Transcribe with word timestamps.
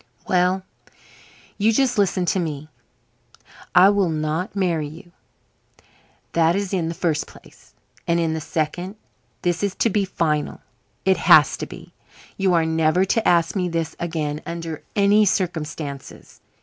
"Well, 0.27 0.63
you 1.59 1.71
just 1.71 1.99
listen 1.99 2.25
to 2.25 2.39
me. 2.39 2.69
I 3.75 3.89
will 3.89 4.09
not 4.09 4.55
marry 4.55 4.87
you. 4.87 5.11
That 6.33 6.55
is 6.55 6.73
in 6.73 6.87
the 6.87 6.95
first 6.95 7.27
place. 7.27 7.75
And 8.07 8.19
in 8.19 8.33
the 8.33 8.41
second, 8.41 8.95
this 9.43 9.61
is 9.61 9.75
to 9.75 9.91
be 9.91 10.03
final. 10.05 10.61
It 11.05 11.17
has 11.17 11.55
to 11.57 11.67
be. 11.67 11.93
You 12.35 12.55
are 12.55 12.65
never 12.65 13.05
to 13.05 13.27
ask 13.27 13.55
me 13.55 13.69
this 13.69 13.95
again 13.99 14.41
under 14.43 14.81
any 14.95 15.23
circumstances. 15.23 16.41